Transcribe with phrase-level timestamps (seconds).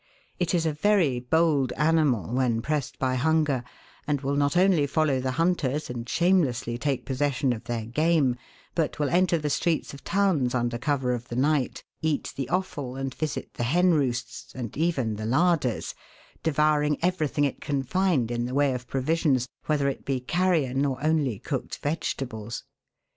[0.39, 3.63] It is a very bold ani mal when pressed by hunger,
[4.07, 8.35] and will not only follow the hunters and shamelessly take posses sion of their game,
[8.73, 12.95] but will enter the streets of towns under cover of the night, eat the offal,
[12.95, 15.93] and visit the hen roosts, and even the larders,
[16.41, 20.97] devouring everything it can find in the way of provisions, whether it be carrion or
[21.03, 22.63] only cooked vegetables.